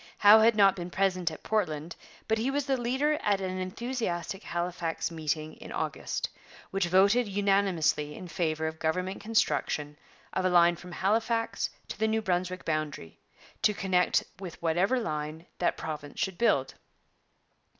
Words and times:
Howe 0.17 0.39
had 0.39 0.55
not 0.55 0.75
been 0.75 0.89
present 0.89 1.29
at 1.29 1.43
Portland, 1.43 1.95
but 2.27 2.39
he 2.39 2.49
was 2.49 2.65
the 2.65 2.75
leader 2.75 3.19
at 3.21 3.39
an 3.39 3.59
enthusiastic 3.59 4.41
Halifax 4.41 5.11
meeting 5.11 5.53
in 5.57 5.71
August, 5.71 6.27
which 6.71 6.87
voted 6.87 7.27
unanimously 7.27 8.15
in 8.15 8.27
favour 8.27 8.65
of 8.65 8.79
government 8.79 9.21
construction 9.21 9.95
of 10.33 10.43
a 10.43 10.49
line 10.49 10.75
from 10.75 10.91
Halifax 10.91 11.69
to 11.87 11.99
the 11.99 12.07
New 12.07 12.23
Brunswick 12.23 12.65
boundary, 12.65 13.19
to 13.61 13.75
connect 13.75 14.23
with 14.39 14.59
whatever 14.59 14.99
line 14.99 15.45
that 15.59 15.77
province 15.77 16.19
should 16.19 16.39
build. 16.39 16.73